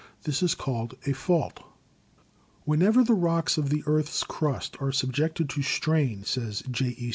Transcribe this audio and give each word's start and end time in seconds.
This 0.23 0.41
is 0.41 0.55
called 0.55 0.95
a 1.05 1.13
'fault.' 1.13 1.59
"Whenever 2.65 3.03
the 3.03 3.13
rocks 3.13 3.59
of 3.59 3.69
the 3.69 3.83
earth's 3.85 4.23
crust 4.23 4.75
are 4.81 4.91
subjected 4.91 5.47
to 5.51 5.61
strain,' 5.61 6.23
says 6.23 6.63
J. 6.71 6.95
E. 6.97 7.09